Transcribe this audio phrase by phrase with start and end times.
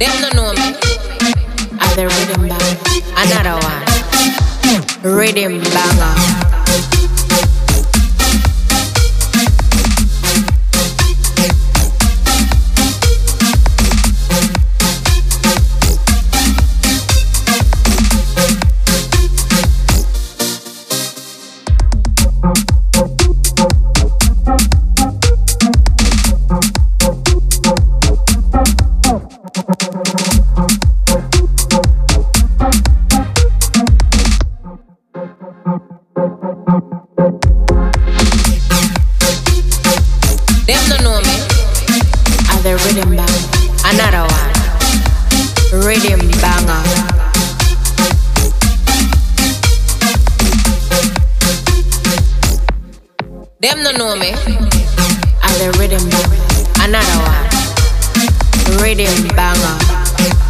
[0.00, 0.72] Them no know me.
[1.78, 2.78] Are the rhythm bang?
[3.18, 3.84] Another one.
[5.04, 6.49] RiddimBanger.
[42.70, 43.26] The rhythm bang?
[43.84, 44.52] Another one.
[45.84, 46.82] Rhythm banger.
[53.58, 54.30] Them no know me.
[55.42, 56.06] Are the rhythm?
[56.80, 57.46] Another one.
[58.80, 60.49] Rhythm banger.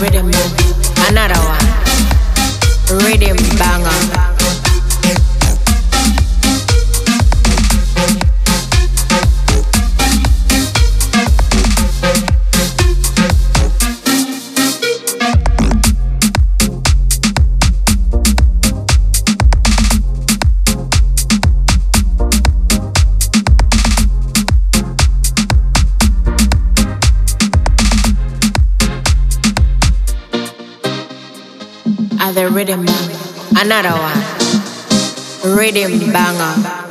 [0.00, 0.30] rhythm?
[1.08, 3.04] Another one.
[3.04, 4.29] Rhythm banger.
[32.20, 32.86] The rhythm?
[33.56, 34.14] Another one.
[35.42, 36.89] RiddimBanger.